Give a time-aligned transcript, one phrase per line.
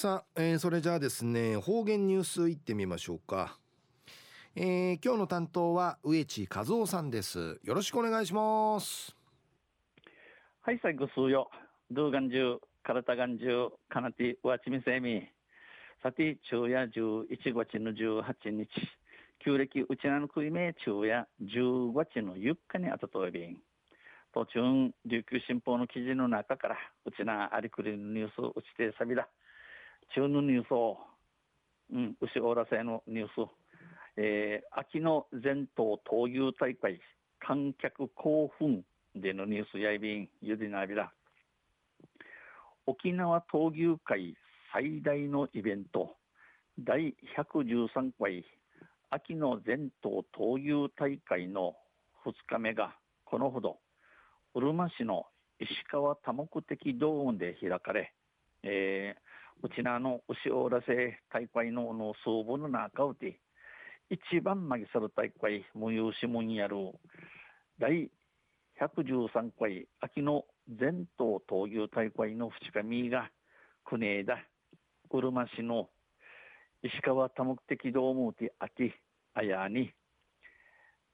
[0.00, 3.58] さあ、えー、それじゃあですね方言ニュースいってみましょうか、
[4.54, 7.58] えー、今日の担当は植地和夫さんです。
[7.64, 9.16] よろしくお願いします。
[10.60, 11.50] はい最後数よ。
[11.90, 15.28] ドゥーガンジュカラタガンジュカナティワチミセミ
[16.00, 18.68] さて昼夜11月の18日。
[19.44, 23.56] 旧暦うちなのくいめ昼夜10月の4日にあたとえびん
[24.32, 24.60] 途中
[25.06, 29.28] 琉球新報の記事の中からうちなありくりのニュースうちてさびだ。
[30.14, 30.98] 中のニュースを、
[31.92, 33.50] うん、牛おらせのニュース、
[34.16, 37.00] えー、秋の全島闘牛大会、
[37.40, 41.12] 観客興奮でのニュースやいびん、ゆでなびら。
[42.86, 44.34] 沖縄闘牛会
[44.72, 46.16] 最大のイベント、
[46.78, 48.44] 第113回
[49.10, 51.74] 秋の全島闘牛大会の
[52.24, 52.94] 2日目が
[53.24, 53.78] このほど、
[54.54, 55.26] うるま市の
[55.60, 58.12] 石川多目的ドームで開かれ、
[58.62, 59.27] えー、
[59.60, 63.40] うちなの牛おらせ大会のの総部の中うて、
[64.08, 66.76] 一番マギサル大会、無有しもんやる、
[67.80, 68.08] 第
[68.80, 73.30] 113回秋の全島闘牛大会の二日目が、
[73.84, 74.38] 国枝、
[75.10, 75.88] うるま市の
[76.84, 78.92] 石川多目的ドームてあき、
[79.34, 79.90] あやに、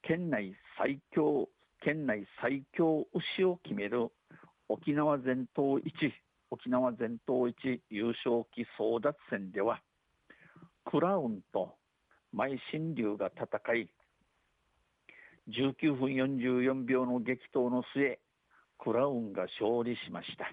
[0.02, 1.48] 県内最強、
[1.80, 4.08] 県内最強牛を決める
[4.68, 5.94] 沖縄全島一
[6.55, 7.56] 沖縄全島一
[7.91, 9.80] 優勝旗争奪戦では
[10.84, 11.74] クラウンと
[12.33, 13.88] 邁進竜が戦い
[15.48, 18.20] 19分44秒の激闘の末
[18.78, 20.46] クラウンが勝利しました。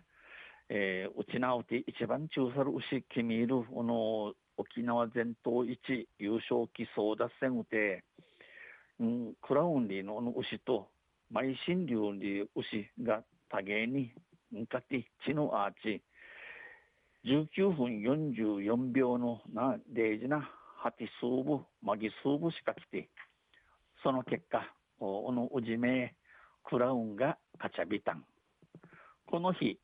[0.69, 5.77] えー、うちなうて一番中さる牛キミールこの沖縄全島一
[6.17, 8.03] 優勝旗争奪戦うて、
[8.99, 10.87] うん、クラウンリーの牛と
[11.31, 14.11] 邁進竜に牛が多芸に
[14.51, 16.03] 向かって地のアーチ
[17.25, 20.49] 19分44秒のな大事な
[20.83, 23.09] 8数部マギ数部しか来て
[24.03, 26.15] その結果おのうじめ
[26.63, 28.23] クラウンがカチャビタン
[29.25, 29.79] この日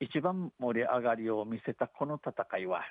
[0.00, 2.82] 一番盛り上がりを見せたこの戦いは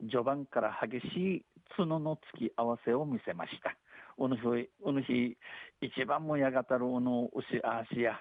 [0.00, 1.44] 序盤から激しい
[1.76, 3.76] 角の突き合わせを見せました。
[4.18, 5.36] うぬ日、うぬ日、
[5.80, 8.18] 一番もやがたるうの牛あしや、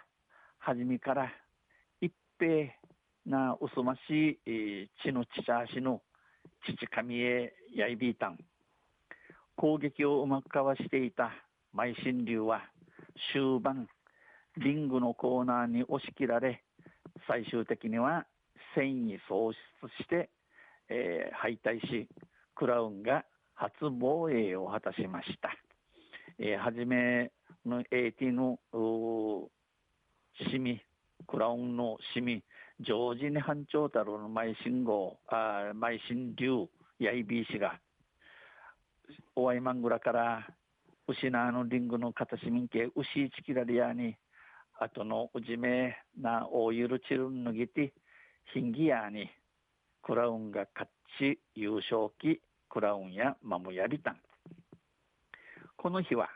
[0.59, 1.31] はじめから
[2.44, 2.76] ぺ
[3.26, 6.02] なうすまし、えー、血のちちゃしの
[6.66, 8.38] 父神へやいびいたん。
[9.56, 11.32] 攻撃をうまくかわしていた
[11.74, 12.64] 邁進流は
[13.32, 13.88] 終盤、
[14.58, 16.62] リングのコーナーに押し切られ、
[17.28, 18.26] 最終的には
[18.76, 20.30] 戦意喪失して、
[20.90, 22.09] えー、敗退し、
[22.56, 25.56] クラウンが初防衛を果たしました。
[26.40, 27.32] えー、はじめ
[27.66, 28.59] の AT の
[30.52, 30.82] シミ、
[31.28, 32.41] クラウンの市民、
[32.79, 36.69] ジョージネハンチョータロの前信号、あ前ュウ、
[37.00, 37.79] ヤイビー氏が、
[39.35, 40.47] オワイマングラから、
[41.07, 44.16] ウシナーリングの片市民系、ウシイチキラリアに、
[44.79, 47.94] あとのジじめなおゆるチルヌギぎて、
[48.53, 49.29] ヒンギアに、
[50.01, 54.17] クラウンが勝ち優勝期、クラウンやマムヤリタン。
[55.78, 56.29] この日は、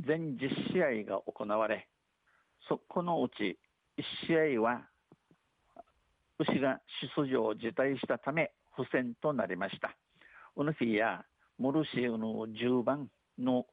[0.00, 1.88] 全10試合が行われ、
[2.68, 3.58] そこのうち
[3.98, 4.88] 1試合は
[6.38, 6.80] 牛が
[7.16, 9.96] 出場を辞退したため不戦となりました。
[10.56, 11.24] ウヌフィや
[11.58, 13.08] モルシーの10番
[13.38, 13.66] の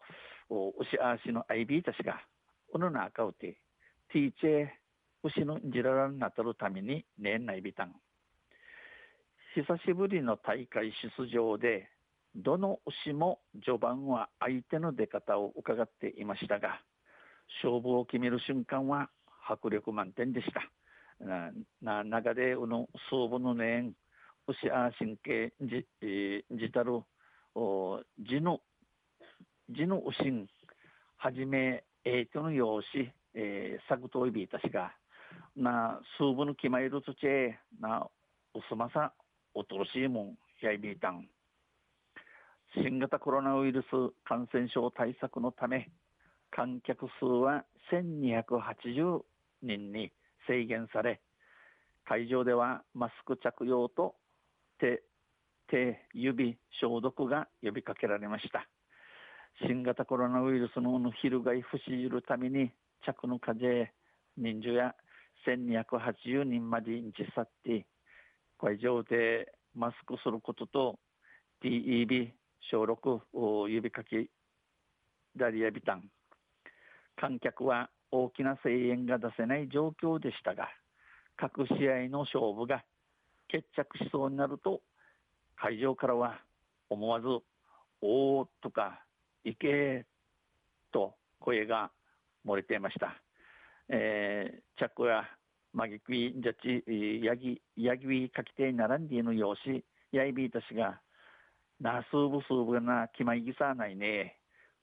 [0.50, 2.22] 牛足のアイビーたちが
[2.74, 3.54] ウヌナアカウティ
[4.12, 4.68] ティーチェ
[5.24, 7.94] 牛のジララになたるために年内ビタン。
[9.56, 11.90] 久しぶりの大会出場で
[12.36, 16.82] どの牛も序盤は相手の出方を伺っていましたが
[17.64, 19.10] 勝負を決める瞬間は
[19.48, 20.62] 迫力満点でした。
[21.20, 23.94] なな中でうの総部の年
[24.48, 27.02] 牛あ神経じ、えー、じたる
[27.56, 28.62] お字の
[29.70, 30.48] 字の牛ん
[31.18, 34.94] はじめえいとの用紙、えー、作といびいたしが
[35.56, 38.08] な数部の決まりるとちえな
[38.54, 39.12] うすまさ
[39.54, 41.28] おとろしいもんやいびいたん
[42.76, 43.86] 新型コロナウイルス
[44.24, 45.90] 感染症対策のため
[46.52, 49.22] 観客数は1280
[49.62, 50.12] 人に
[50.48, 51.22] 制限され
[52.06, 54.16] 会場ではマスク着用と
[54.80, 55.04] 手
[55.70, 58.68] 手指消毒が呼びかけられました。
[59.62, 62.72] 新型コロナウイルスの翻不死じるために
[63.06, 63.92] 着の風
[64.38, 64.94] 人数や
[65.48, 67.86] 1280人までに去って
[68.60, 71.00] 会場でマスクすることと
[71.64, 72.30] TEB
[72.72, 74.28] 消毒を呼びかけ
[75.36, 76.04] ダリアビタン
[77.20, 80.70] 観客は大きな声援が出せない状況でしたが、
[81.36, 82.84] 各試合の勝負が
[83.48, 84.82] 決着しそうになると
[85.56, 86.40] 会場からは
[86.90, 87.28] 思わず
[88.02, 89.04] 「おー」とか
[89.44, 90.06] 「行け」
[90.92, 91.92] と声が
[92.46, 93.22] 漏れていました。
[93.90, 95.24] えー、着や
[95.74, 101.00] マギクイジャチヤギヤギウィかきて並んでいる様子やいびいたしが
[101.80, 104.40] なすぶすぶなきまいぎさないね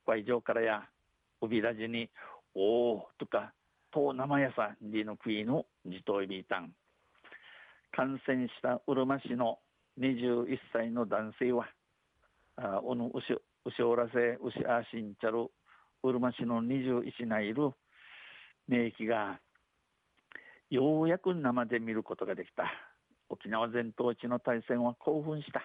[0.07, 0.89] 会場からや
[1.43, 2.09] うびらじに
[2.55, 3.53] おーとか
[3.93, 6.73] と生やさりのクイのじといびいたん。
[7.93, 9.59] 感染したうるま市の
[10.01, 11.69] 21歳の男性は、
[12.57, 15.47] あおぬうしうしおらせうしあしんちゃる
[16.03, 17.71] うるま市の21ないる
[18.67, 19.39] 免疫が
[20.71, 22.65] ようやく生で見ることができた。
[23.29, 25.63] 沖縄全島一の対戦は興奮した、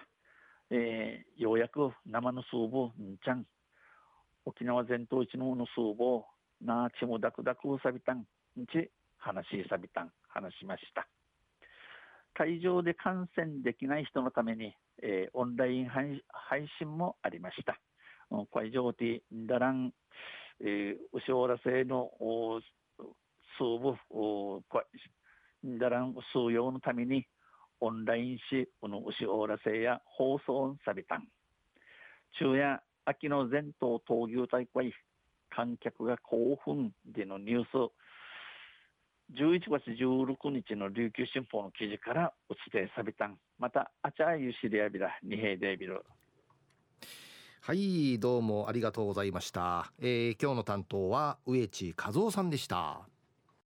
[0.70, 3.44] えー、ようやく生のスーブんちゃん。
[4.44, 6.26] 沖縄全島一ののスーブを
[6.60, 8.24] なあちもだくだくうさびたんん
[8.66, 11.06] ち話しさびたん話しました
[12.34, 16.22] 会場で観戦できない人のために、えー、オンライン配
[16.78, 17.78] 信もありました。
[18.52, 19.92] 会場でだらん、
[20.60, 22.10] えー、うしおらせの
[23.58, 23.94] 数部、
[25.78, 27.26] だらん数用のために
[27.80, 31.26] オンラインし、このうしおらせや放送さびたん。
[32.38, 34.94] 昼夜、秋の全島闘牛大会、
[35.50, 37.92] 観客が興奮でのニュース、
[39.38, 43.26] 11月16日の琉球新報の記事からお伝えさびた。
[43.26, 46.02] んまたあちゃゆしりやびら二平でびる
[47.60, 53.09] はいどうもありがとうございました、えー、今日の担当は植地和夫さんでした。